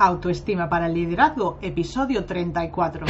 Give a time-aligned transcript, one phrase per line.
[0.00, 3.04] Autoestima para el Liderazgo, episodio 34.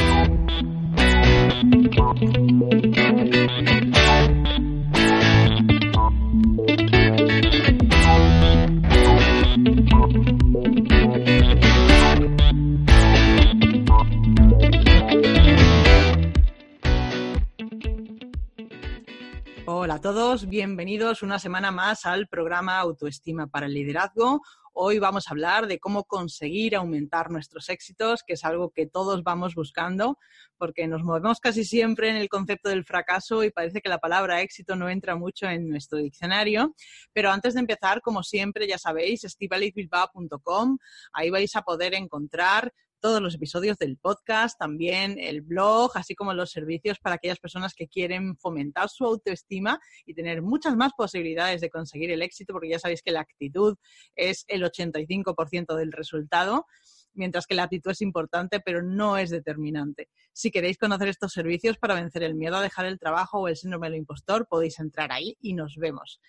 [19.67, 24.41] Hola a todos, bienvenidos una semana más al programa Autoestima para el Liderazgo.
[24.81, 29.23] Hoy vamos a hablar de cómo conseguir aumentar nuestros éxitos, que es algo que todos
[29.23, 30.17] vamos buscando,
[30.57, 34.39] porque nos movemos casi siempre en el concepto del fracaso y parece que la palabra
[34.39, 36.75] éxito no entra mucho en nuestro diccionario.
[37.11, 40.77] Pero antes de empezar, como siempre, ya sabéis, estivalizbilbao.com,
[41.11, 46.33] ahí vais a poder encontrar todos los episodios del podcast, también el blog, así como
[46.33, 51.61] los servicios para aquellas personas que quieren fomentar su autoestima y tener muchas más posibilidades
[51.61, 53.77] de conseguir el éxito, porque ya sabéis que la actitud
[54.15, 56.65] es el 85% del resultado
[57.13, 60.09] mientras que la actitud es importante, pero no es determinante.
[60.33, 63.57] Si queréis conocer estos servicios para vencer el miedo a dejar el trabajo o el
[63.57, 66.21] síndrome del impostor, podéis entrar ahí y nos vemos.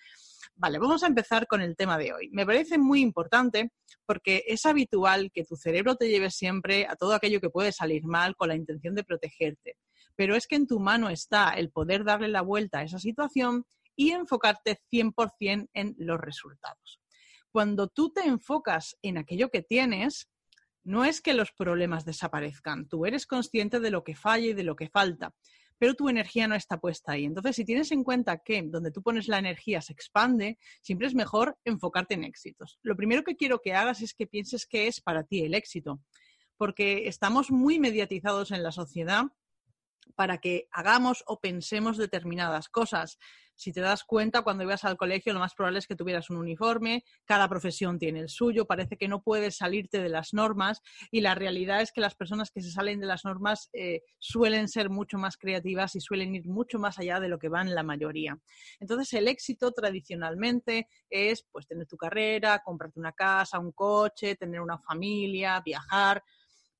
[0.55, 2.30] Vale, vamos a empezar con el tema de hoy.
[2.30, 3.72] Me parece muy importante
[4.06, 8.05] porque es habitual que tu cerebro te lleve siempre a todo aquello que puede salir
[8.05, 9.77] mal con la intención de protegerte.
[10.16, 13.64] Pero es que en tu mano está el poder darle la vuelta a esa situación
[13.97, 17.00] y enfocarte 100% en los resultados.
[17.50, 20.30] Cuando tú te enfocas en aquello que tienes,
[20.84, 24.62] no es que los problemas desaparezcan, tú eres consciente de lo que falla y de
[24.62, 25.34] lo que falta,
[25.80, 27.24] pero tu energía no está puesta ahí.
[27.24, 31.14] Entonces, si tienes en cuenta que donde tú pones la energía se expande, siempre es
[31.14, 32.78] mejor enfocarte en éxitos.
[32.82, 36.02] Lo primero que quiero que hagas es que pienses qué es para ti el éxito,
[36.58, 39.24] porque estamos muy mediatizados en la sociedad
[40.16, 43.16] para que hagamos o pensemos determinadas cosas.
[43.61, 46.39] Si te das cuenta, cuando ibas al colegio, lo más probable es que tuvieras un
[46.39, 50.80] uniforme, cada profesión tiene el suyo, parece que no puedes salirte de las normas
[51.11, 54.66] y la realidad es que las personas que se salen de las normas eh, suelen
[54.66, 57.83] ser mucho más creativas y suelen ir mucho más allá de lo que van la
[57.83, 58.38] mayoría.
[58.78, 64.62] Entonces, el éxito tradicionalmente es pues tener tu carrera, comprarte una casa, un coche, tener
[64.62, 66.25] una familia, viajar,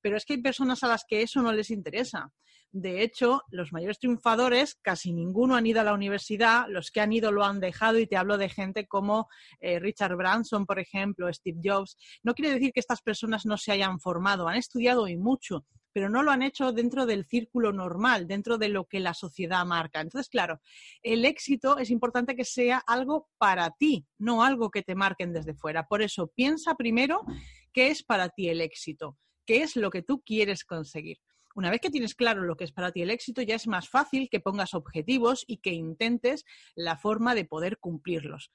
[0.01, 2.33] pero es que hay personas a las que eso no les interesa.
[2.73, 7.13] De hecho, los mayores triunfadores, casi ninguno han ido a la universidad, los que han
[7.13, 9.29] ido lo han dejado y te hablo de gente como
[9.59, 11.97] eh, Richard Branson, por ejemplo, Steve Jobs.
[12.23, 16.09] No quiere decir que estas personas no se hayan formado, han estudiado y mucho, pero
[16.09, 20.01] no lo han hecho dentro del círculo normal, dentro de lo que la sociedad marca.
[20.01, 20.61] Entonces, claro,
[21.03, 25.55] el éxito es importante que sea algo para ti, no algo que te marquen desde
[25.55, 25.89] fuera.
[25.89, 27.25] Por eso, piensa primero
[27.73, 29.19] qué es para ti el éxito,
[29.51, 31.19] qué es lo que tú quieres conseguir.
[31.57, 33.89] Una vez que tienes claro lo que es para ti el éxito, ya es más
[33.89, 36.45] fácil que pongas objetivos y que intentes
[36.77, 38.53] la forma de poder cumplirlos.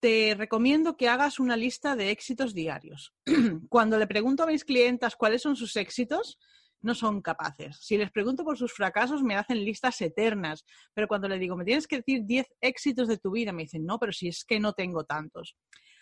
[0.00, 3.14] Te recomiendo que hagas una lista de éxitos diarios.
[3.70, 6.38] Cuando le pregunto a mis clientas cuáles son sus éxitos,
[6.82, 7.78] no son capaces.
[7.80, 10.66] Si les pregunto por sus fracasos, me hacen listas eternas.
[10.92, 13.86] Pero cuando le digo, me tienes que decir 10 éxitos de tu vida, me dicen,
[13.86, 15.56] no, pero si es que no tengo tantos.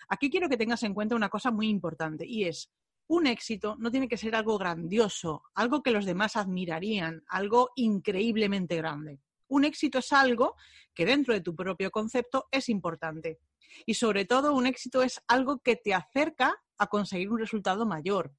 [0.09, 2.73] Aquí quiero que tengas en cuenta una cosa muy importante y es,
[3.13, 8.75] un éxito no tiene que ser algo grandioso, algo que los demás admirarían, algo increíblemente
[8.77, 9.21] grande.
[9.49, 10.57] Un éxito es algo
[10.95, 13.39] que dentro de tu propio concepto es importante.
[13.85, 18.35] Y sobre todo, un éxito es algo que te acerca a conseguir un resultado mayor.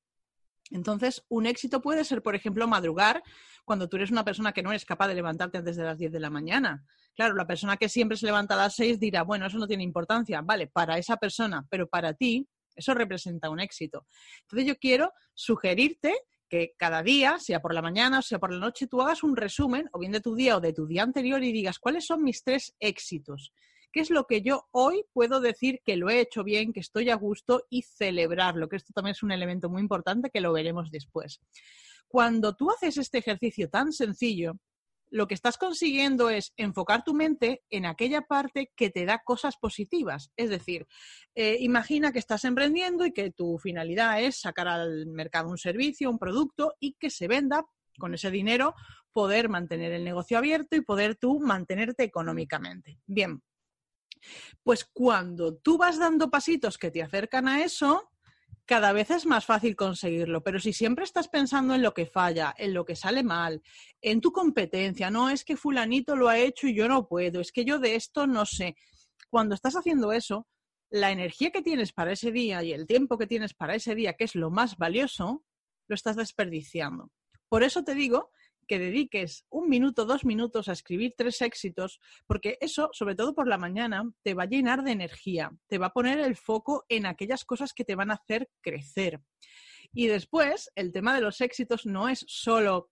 [0.71, 3.21] Entonces, un éxito puede ser, por ejemplo, madrugar
[3.65, 6.11] cuando tú eres una persona que no eres capaz de levantarte antes de las 10
[6.11, 6.83] de la mañana.
[7.15, 9.83] Claro, la persona que siempre se levanta a las 6 dirá, bueno, eso no tiene
[9.83, 10.41] importancia.
[10.41, 14.05] Vale, para esa persona, pero para ti eso representa un éxito.
[14.41, 16.13] Entonces yo quiero sugerirte
[16.49, 19.35] que cada día, sea por la mañana o sea por la noche, tú hagas un
[19.35, 22.23] resumen o bien de tu día o de tu día anterior y digas cuáles son
[22.23, 23.51] mis tres éxitos.
[23.91, 27.11] ¿Qué es lo que yo hoy puedo decir que lo he hecho bien, que estoy
[27.11, 28.67] a gusto y celebrarlo?
[28.67, 31.41] Que esto también es un elemento muy importante que lo veremos después.
[32.07, 34.53] Cuando tú haces este ejercicio tan sencillo,
[35.13, 39.57] lo que estás consiguiendo es enfocar tu mente en aquella parte que te da cosas
[39.57, 40.31] positivas.
[40.35, 40.87] Es decir,
[41.35, 46.09] eh, imagina que estás emprendiendo y que tu finalidad es sacar al mercado un servicio,
[46.09, 47.63] un producto y que se venda
[47.99, 48.73] con ese dinero,
[49.11, 52.99] poder mantener el negocio abierto y poder tú mantenerte económicamente.
[53.05, 53.43] Bien,
[54.63, 58.09] pues cuando tú vas dando pasitos que te acercan a eso,
[58.65, 62.53] cada vez es más fácil conseguirlo, pero si siempre estás pensando en lo que falla,
[62.57, 63.61] en lo que sale mal,
[64.01, 67.51] en tu competencia, no es que fulanito lo ha hecho y yo no puedo, es
[67.51, 68.75] que yo de esto no sé.
[69.29, 70.47] Cuando estás haciendo eso,
[70.89, 74.13] la energía que tienes para ese día y el tiempo que tienes para ese día,
[74.13, 75.43] que es lo más valioso,
[75.87, 77.11] lo estás desperdiciando.
[77.49, 78.31] Por eso te digo
[78.67, 83.47] que dediques un minuto, dos minutos a escribir tres éxitos, porque eso, sobre todo por
[83.47, 87.05] la mañana, te va a llenar de energía, te va a poner el foco en
[87.05, 89.21] aquellas cosas que te van a hacer crecer.
[89.91, 92.89] Y después, el tema de los éxitos no es solo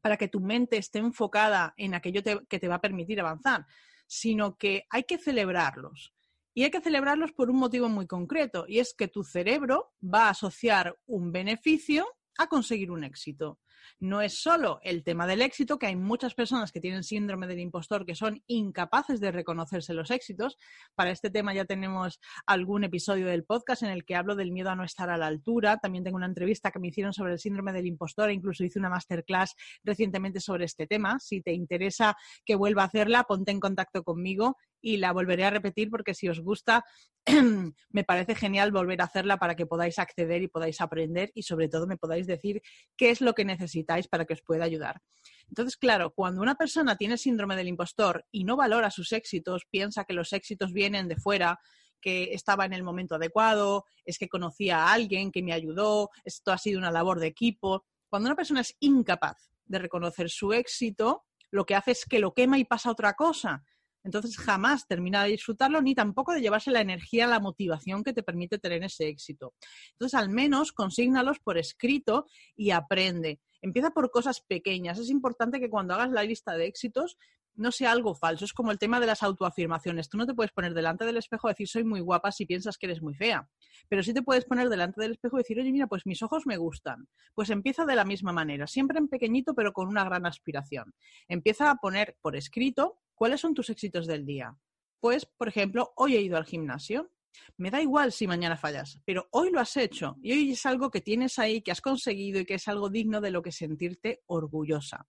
[0.00, 3.66] para que tu mente esté enfocada en aquello que te va a permitir avanzar,
[4.06, 6.14] sino que hay que celebrarlos.
[6.54, 10.26] Y hay que celebrarlos por un motivo muy concreto, y es que tu cerebro va
[10.26, 12.06] a asociar un beneficio
[12.38, 13.58] a conseguir un éxito
[14.00, 17.60] no es solo el tema del éxito, que hay muchas personas que tienen síndrome del
[17.60, 20.58] impostor que son incapaces de reconocerse los éxitos.
[20.94, 24.70] Para este tema ya tenemos algún episodio del podcast en el que hablo del miedo
[24.70, 25.78] a no estar a la altura.
[25.78, 28.78] También tengo una entrevista que me hicieron sobre el síndrome del impostor e incluso hice
[28.78, 31.18] una masterclass recientemente sobre este tema.
[31.18, 35.50] Si te interesa que vuelva a hacerla, ponte en contacto conmigo y la volveré a
[35.50, 36.84] repetir porque si os gusta,
[37.90, 41.68] me parece genial volver a hacerla para que podáis acceder y podáis aprender y sobre
[41.68, 42.62] todo me podáis decir
[42.96, 43.71] qué es lo que necesitáis
[44.10, 45.00] para que os pueda ayudar.
[45.48, 50.04] Entonces, claro, cuando una persona tiene síndrome del impostor y no valora sus éxitos, piensa
[50.04, 51.58] que los éxitos vienen de fuera,
[52.00, 56.52] que estaba en el momento adecuado, es que conocía a alguien que me ayudó, esto
[56.52, 57.84] ha sido una labor de equipo.
[58.08, 62.34] Cuando una persona es incapaz de reconocer su éxito, lo que hace es que lo
[62.34, 63.62] quema y pasa otra cosa
[64.04, 68.22] entonces jamás termina de disfrutarlo ni tampoco de llevarse la energía, la motivación que te
[68.22, 69.54] permite tener ese éxito.
[69.92, 72.26] Entonces al menos consígnalos por escrito
[72.56, 73.40] y aprende.
[73.60, 74.98] Empieza por cosas pequeñas.
[74.98, 77.16] Es importante que cuando hagas la lista de éxitos
[77.54, 78.44] no sea algo falso.
[78.44, 80.08] Es como el tema de las autoafirmaciones.
[80.08, 82.78] Tú no te puedes poner delante del espejo y decir soy muy guapa si piensas
[82.78, 83.48] que eres muy fea.
[83.88, 86.46] Pero sí te puedes poner delante del espejo y decir, oye, mira, pues mis ojos
[86.46, 87.08] me gustan.
[87.34, 90.94] Pues empieza de la misma manera, siempre en pequeñito, pero con una gran aspiración.
[91.28, 94.58] Empieza a poner por escrito ¿Cuáles son tus éxitos del día?
[94.98, 97.12] Pues, por ejemplo, hoy he ido al gimnasio.
[97.56, 100.90] Me da igual si mañana fallas, pero hoy lo has hecho y hoy es algo
[100.90, 104.24] que tienes ahí, que has conseguido y que es algo digno de lo que sentirte
[104.26, 105.06] orgullosa.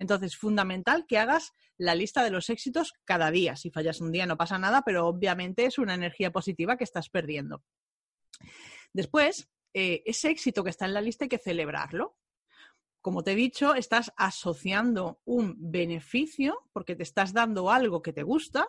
[0.00, 3.54] Entonces, fundamental que hagas la lista de los éxitos cada día.
[3.54, 7.10] Si fallas un día no pasa nada, pero obviamente es una energía positiva que estás
[7.10, 7.62] perdiendo.
[8.92, 12.16] Después, eh, ese éxito que está en la lista hay que celebrarlo
[13.02, 18.22] como te he dicho, estás asociando un beneficio porque te estás dando algo que te
[18.22, 18.68] gusta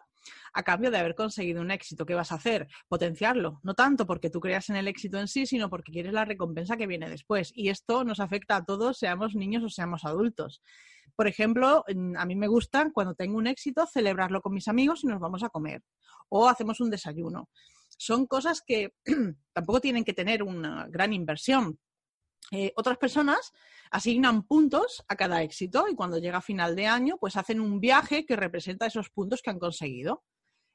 [0.54, 2.06] a cambio de haber conseguido un éxito.
[2.06, 2.68] ¿Qué vas a hacer?
[2.88, 3.60] Potenciarlo.
[3.64, 6.78] No tanto porque tú creas en el éxito en sí, sino porque quieres la recompensa
[6.78, 7.52] que viene después.
[7.56, 10.62] Y esto nos afecta a todos, seamos niños o seamos adultos.
[11.16, 11.86] Por ejemplo,
[12.18, 15.44] a mí me gusta cuando tengo un éxito celebrarlo con mis amigos y nos vamos
[15.44, 15.84] a comer.
[16.30, 17.50] O hacemos un desayuno.
[17.98, 18.94] Son cosas que
[19.54, 21.78] tampoco tienen que tener una gran inversión,
[22.56, 23.52] eh, otras personas
[23.90, 28.28] asignan puntos a cada éxito y cuando llega final de año, pues hacen un viaje
[28.28, 30.24] que representa esos puntos que han conseguido.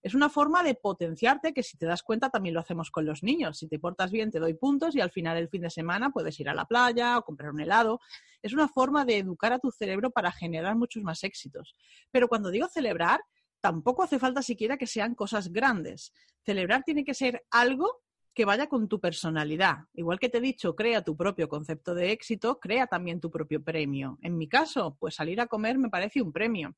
[0.02, 3.22] Es una forma de potenciarte que si te das cuenta también lo hacemos con los
[3.22, 3.58] niños.
[3.58, 6.40] Si te portas bien te doy puntos y al final del fin de semana puedes
[6.40, 8.00] ir a la playa o comprar un helado.
[8.42, 11.76] Es una forma de educar a tu cerebro para generar muchos más éxitos.
[12.10, 13.20] Pero cuando digo celebrar,
[13.60, 16.12] tampoco hace falta siquiera que sean cosas grandes.
[16.44, 18.02] Celebrar tiene que ser algo
[18.38, 19.78] que vaya con tu personalidad.
[19.94, 23.64] Igual que te he dicho, crea tu propio concepto de éxito, crea también tu propio
[23.64, 24.16] premio.
[24.22, 26.76] En mi caso, pues salir a comer me parece un premio.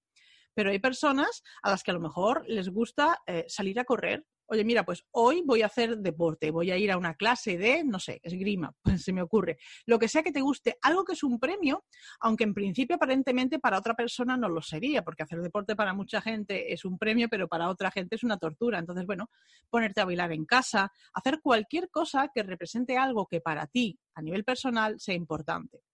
[0.54, 4.24] Pero hay personas a las que a lo mejor les gusta eh, salir a correr
[4.50, 7.84] oye, mira, pues hoy voy a hacer deporte, voy a ir a una clase de,
[7.84, 9.58] no sé, esgrima, pues se me ocurre.
[9.86, 11.84] Lo que sea que te guste, algo que es un premio,
[12.20, 16.20] aunque en principio aparentemente para otra persona no lo sería, porque hacer deporte para mucha
[16.20, 18.80] gente es un premio, pero para otra gente es una tortura.
[18.80, 19.30] Entonces, bueno,
[19.68, 24.22] ponerte a bailar en casa, hacer cualquier cosa que represente algo que para ti, a
[24.22, 25.84] nivel personal, sea importante.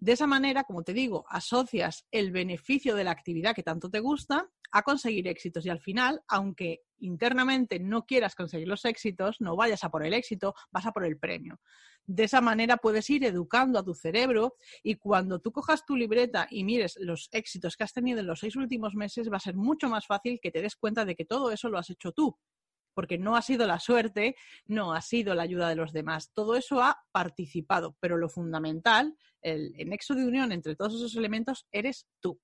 [0.00, 4.00] De esa manera, como te digo, asocias el beneficio de la actividad que tanto te
[4.00, 9.56] gusta a conseguir éxitos y al final, aunque internamente no quieras conseguir los éxitos, no
[9.56, 11.60] vayas a por el éxito, vas a por el premio.
[12.06, 16.48] De esa manera puedes ir educando a tu cerebro y cuando tú cojas tu libreta
[16.50, 19.54] y mires los éxitos que has tenido en los seis últimos meses, va a ser
[19.54, 22.38] mucho más fácil que te des cuenta de que todo eso lo has hecho tú
[22.94, 26.30] porque no ha sido la suerte, no ha sido la ayuda de los demás.
[26.32, 31.66] Todo eso ha participado, pero lo fundamental, el, nexo de unión entre todos esos elementos,
[31.72, 32.40] eres tú.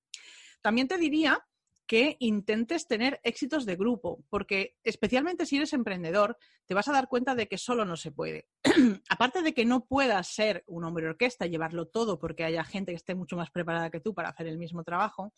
[0.61, 1.45] También te diría
[1.87, 7.07] que intentes tener éxitos de grupo, porque especialmente si eres emprendedor, te vas a dar
[7.07, 8.49] cuenta de que solo no se puede.
[9.09, 12.97] Aparte de que no puedas ser un hombre orquesta, llevarlo todo porque haya gente que
[12.97, 15.33] esté mucho más preparada que tú para hacer el mismo trabajo,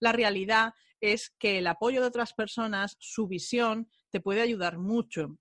[0.00, 5.36] la realidad es que el apoyo de otras personas, su visión, te puede ayudar mucho.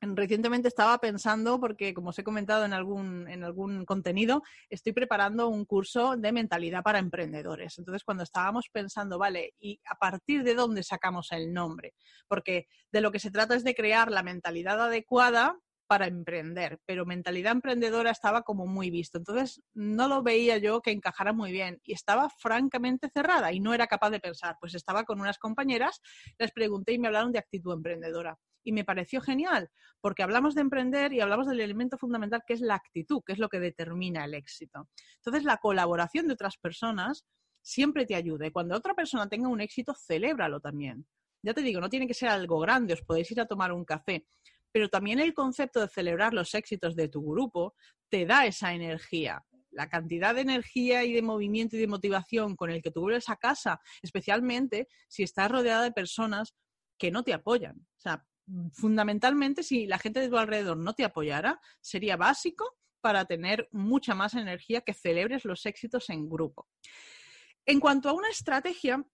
[0.00, 5.48] Recientemente estaba pensando, porque como os he comentado en algún, en algún contenido, estoy preparando
[5.48, 7.78] un curso de mentalidad para emprendedores.
[7.78, 11.94] Entonces, cuando estábamos pensando, vale, ¿y a partir de dónde sacamos el nombre?
[12.26, 15.56] Porque de lo que se trata es de crear la mentalidad adecuada
[15.92, 19.18] para emprender, pero mentalidad emprendedora estaba como muy visto.
[19.18, 23.74] Entonces no lo veía yo que encajara muy bien y estaba francamente cerrada y no
[23.74, 24.56] era capaz de pensar.
[24.58, 26.00] Pues estaba con unas compañeras,
[26.38, 28.38] les pregunté y me hablaron de actitud emprendedora.
[28.64, 29.68] Y me pareció genial,
[30.00, 33.38] porque hablamos de emprender y hablamos del elemento fundamental que es la actitud, que es
[33.38, 34.88] lo que determina el éxito.
[35.16, 37.26] Entonces la colaboración de otras personas
[37.60, 41.06] siempre te ayuda y cuando otra persona tenga un éxito, celébralo también.
[41.42, 43.84] Ya te digo, no tiene que ser algo grande, os podéis ir a tomar un
[43.84, 44.26] café,
[44.72, 47.74] pero también el concepto de celebrar los éxitos de tu grupo
[48.08, 49.44] te da esa energía.
[49.70, 53.28] La cantidad de energía y de movimiento y de motivación con el que tú vuelves
[53.28, 56.54] a casa, especialmente si estás rodeada de personas
[56.98, 57.76] que no te apoyan.
[57.78, 58.26] O sea,
[58.72, 64.14] fundamentalmente, si la gente de tu alrededor no te apoyara, sería básico para tener mucha
[64.14, 66.68] más energía que celebres los éxitos en grupo.
[67.66, 69.04] En cuanto a una estrategia,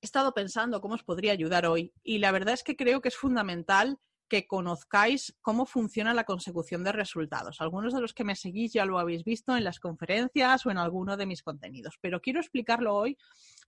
[0.00, 3.08] he estado pensando cómo os podría ayudar hoy y la verdad es que creo que
[3.08, 3.98] es fundamental
[4.30, 7.60] que conozcáis cómo funciona la consecución de resultados.
[7.60, 10.78] Algunos de los que me seguís ya lo habéis visto en las conferencias o en
[10.78, 13.18] alguno de mis contenidos, pero quiero explicarlo hoy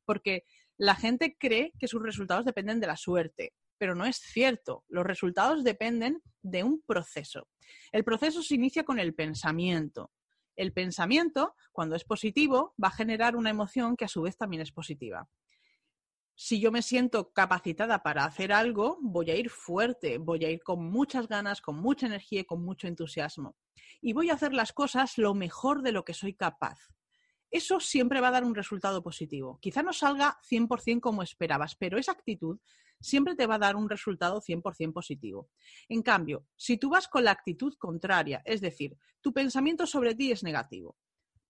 [0.04, 0.44] porque
[0.78, 4.84] la gente cree que sus resultados dependen de la suerte, pero no es cierto.
[4.88, 7.48] Los resultados dependen de un proceso.
[7.90, 10.12] El proceso se inicia con el pensamiento.
[10.54, 14.62] El pensamiento, cuando es positivo, va a generar una emoción que a su vez también
[14.62, 15.28] es positiva.
[16.34, 20.62] Si yo me siento capacitada para hacer algo, voy a ir fuerte, voy a ir
[20.62, 23.56] con muchas ganas, con mucha energía y con mucho entusiasmo.
[24.00, 26.78] Y voy a hacer las cosas lo mejor de lo que soy capaz.
[27.50, 29.58] Eso siempre va a dar un resultado positivo.
[29.60, 32.58] Quizá no salga 100% como esperabas, pero esa actitud
[32.98, 35.50] siempre te va a dar un resultado 100% positivo.
[35.88, 40.32] En cambio, si tú vas con la actitud contraria, es decir, tu pensamiento sobre ti
[40.32, 40.96] es negativo.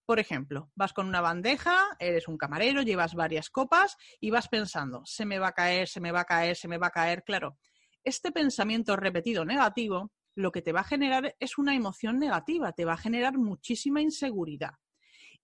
[0.05, 5.03] Por ejemplo, vas con una bandeja, eres un camarero, llevas varias copas y vas pensando,
[5.05, 7.23] se me va a caer, se me va a caer, se me va a caer.
[7.25, 7.59] Claro,
[8.05, 12.85] este pensamiento repetido negativo lo que te va a generar es una emoción negativa, te
[12.85, 14.73] va a generar muchísima inseguridad.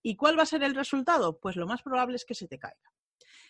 [0.03, 1.38] ¿Y cuál va a ser el resultado?
[1.38, 2.93] Pues lo más probable es que se te caiga.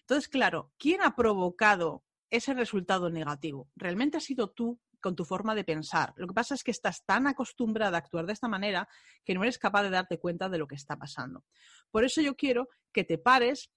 [0.00, 3.70] Entonces, claro, ¿quién ha provocado ese resultado negativo.
[3.76, 6.12] Realmente has sido tú con tu forma de pensar.
[6.16, 8.88] Lo que pasa es que estás tan acostumbrada a actuar de esta manera
[9.24, 11.44] que no eres capaz de darte cuenta de lo que está pasando.
[11.90, 13.70] Por eso yo quiero que te pares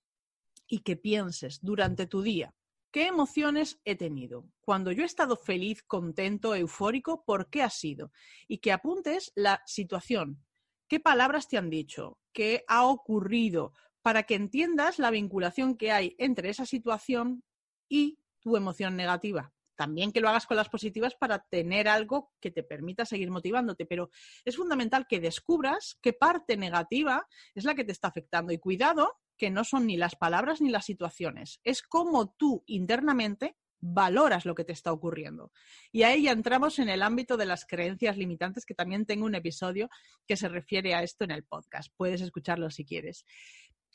[0.68, 2.54] y que pienses durante tu día.
[2.92, 4.50] ¿Qué emociones he tenido?
[4.60, 8.12] Cuando yo he estado feliz, contento, eufórico, ¿por qué ha sido?
[8.48, 10.44] Y que apuntes la situación.
[10.90, 12.20] ¿Qué palabras te han dicho?
[12.34, 13.74] ¿Qué ha ocurrido?
[14.01, 17.44] Para que entiendas la vinculación que hay entre esa situación
[17.88, 19.54] y tu emoción negativa.
[19.82, 23.88] También que lo hagas con las positivas para tener algo que te permita seguir motivándote,
[23.88, 24.12] pero
[24.46, 28.54] es fundamental que descubras qué parte negativa es la que te está afectando.
[28.54, 33.58] Y cuidado, que no son ni las palabras ni las situaciones, es cómo tú internamente
[33.80, 35.52] valoras lo que te está ocurriendo.
[35.92, 39.34] Y ahí ya entramos en el ámbito de las creencias limitantes, que también tengo un
[39.34, 39.90] episodio
[40.28, 41.92] que se refiere a esto en el podcast.
[41.98, 43.26] Puedes escucharlo si quieres.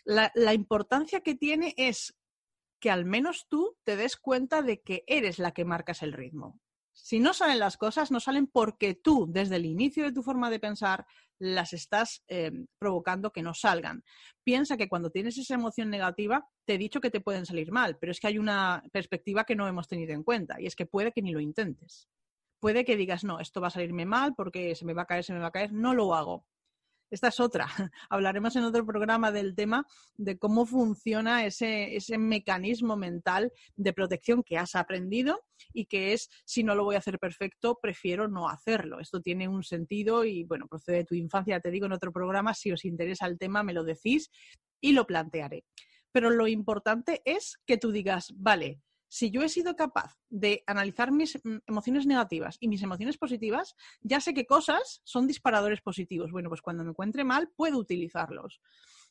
[0.05, 2.13] La, la importancia que tiene es
[2.81, 6.61] que al menos tú te des cuenta de que eres la que marcas el ritmo.
[6.93, 10.49] Si no salen las cosas, no salen porque tú, desde el inicio de tu forma
[10.49, 11.07] de pensar,
[11.39, 14.03] las estás eh, provocando que no salgan.
[14.43, 17.99] Piensa que cuando tienes esa emoción negativa, te he dicho que te pueden salir mal,
[17.99, 20.87] pero es que hay una perspectiva que no hemos tenido en cuenta y es que
[20.87, 22.09] puede que ni lo intentes.
[22.61, 25.25] Puede que digas, no, esto va a salirme mal porque se me va a caer,
[25.25, 26.47] se me va a caer, no lo hago.
[27.11, 27.67] Esta es otra.
[28.11, 29.87] Hablaremos en otro programa del tema
[30.17, 35.41] de cómo funciona ese, ese, mecanismo mental de protección que has aprendido
[35.73, 38.99] y que es, si no lo voy a hacer perfecto, prefiero no hacerlo.
[38.99, 42.55] Esto tiene un sentido y, bueno, procede de tu infancia, te digo en otro programa,
[42.55, 44.31] si os interesa el tema, me lo decís
[44.81, 45.65] y lo plantearé.
[46.13, 51.13] Pero lo importante es que tú digas, vale, si yo he sido capaz de analizar
[51.13, 56.33] mis mm, emociones negativas y mis emociones positivas, ya sé qué cosas son disparadores positivos.
[56.33, 58.61] Bueno, pues cuando me encuentre mal, puedo utilizarlos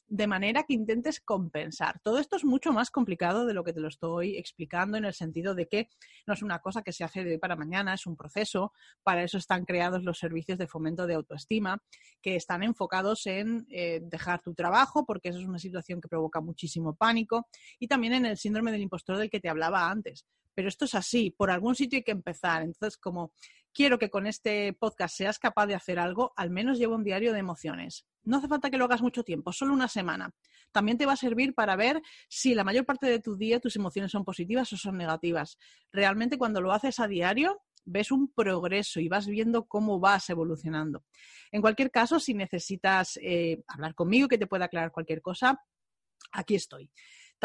[0.07, 1.99] de manera que intentes compensar.
[2.03, 5.13] Todo esto es mucho más complicado de lo que te lo estoy explicando en el
[5.13, 5.89] sentido de que
[6.27, 8.71] no es una cosa que se hace de hoy para mañana, es un proceso.
[9.03, 11.81] Para eso están creados los servicios de fomento de autoestima,
[12.21, 16.41] que están enfocados en eh, dejar tu trabajo, porque eso es una situación que provoca
[16.41, 17.47] muchísimo pánico,
[17.79, 20.25] y también en el síndrome del impostor del que te hablaba antes.
[20.53, 22.61] Pero esto es así, por algún sitio hay que empezar.
[22.63, 23.33] Entonces, como
[23.75, 27.33] quiero que con este podcast seas capaz de hacer algo, al menos lleva un diario
[27.33, 28.07] de emociones.
[28.23, 30.33] No hace falta que lo hagas mucho tiempo, solo una semana.
[30.71, 33.75] También te va a servir para ver si la mayor parte de tu día tus
[33.75, 35.57] emociones son positivas o son negativas.
[35.91, 41.03] Realmente cuando lo haces a diario, ves un progreso y vas viendo cómo vas evolucionando.
[41.51, 45.61] En cualquier caso, si necesitas eh, hablar conmigo, que te pueda aclarar cualquier cosa,
[46.31, 46.89] aquí estoy.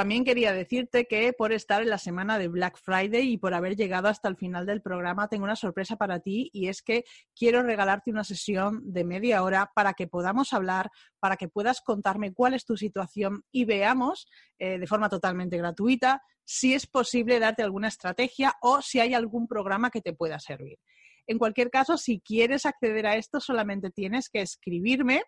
[0.00, 3.76] También quería decirte que por estar en la semana de Black Friday y por haber
[3.76, 7.04] llegado hasta el final del programa, tengo una sorpresa para ti y es que
[7.36, 12.32] quiero regalarte una sesión de media hora para que podamos hablar, para que puedas contarme
[12.32, 14.26] cuál es tu situación y veamos
[14.58, 19.46] eh, de forma totalmente gratuita si es posible darte alguna estrategia o si hay algún
[19.46, 20.78] programa que te pueda servir.
[21.26, 25.24] En cualquier caso, si quieres acceder a esto, solamente tienes que escribirme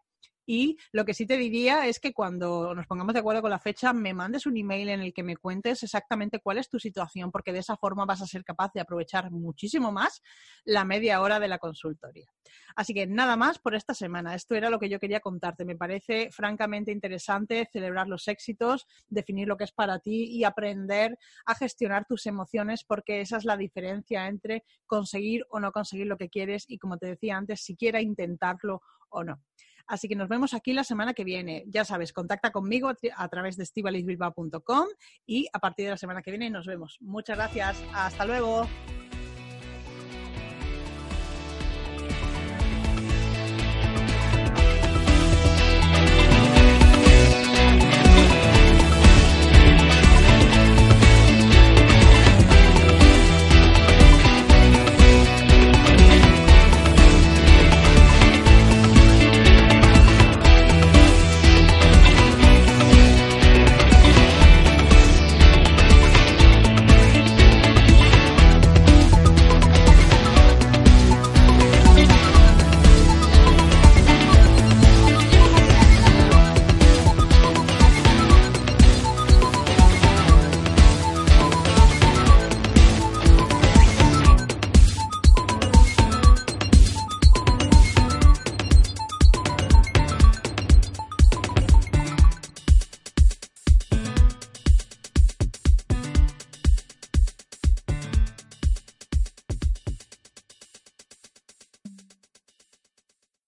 [0.46, 3.58] y lo que sí te diría es que cuando nos pongamos de acuerdo con la
[3.58, 7.30] fecha, me mandes un email en el que me cuentes exactamente cuál es tu situación,
[7.30, 10.22] porque de esa forma vas a ser capaz de aprovechar muchísimo más
[10.64, 12.26] la media hora de la consultoría.
[12.74, 14.34] Así que nada más por esta semana.
[14.34, 15.64] Esto era lo que yo quería contarte.
[15.64, 21.18] Me parece francamente interesante celebrar los éxitos, definir lo que es para ti y aprender
[21.46, 26.16] a gestionar tus emociones, porque esa es la diferencia entre conseguir o no conseguir lo
[26.16, 29.42] que quieres y, como te decía antes, siquiera intentarlo o no.
[29.86, 31.64] Así que nos vemos aquí la semana que viene.
[31.66, 34.86] Ya sabes, contacta conmigo a través de estivalisbilbao.com
[35.26, 36.98] y a partir de la semana que viene nos vemos.
[37.00, 37.82] Muchas gracias.
[37.94, 38.66] Hasta luego.